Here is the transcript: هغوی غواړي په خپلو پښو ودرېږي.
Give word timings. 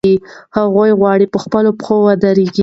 هغوی 0.57 0.91
غواړي 0.99 1.25
په 1.33 1.37
خپلو 1.43 1.69
پښو 1.79 1.95
ودرېږي. 2.05 2.59